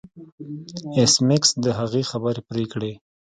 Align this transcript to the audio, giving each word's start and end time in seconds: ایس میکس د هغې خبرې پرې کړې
ایس 0.95 1.13
میکس 1.27 1.49
د 1.63 1.65
هغې 1.79 2.03
خبرې 2.11 2.41
پرې 2.49 2.63
کړې 2.71 2.93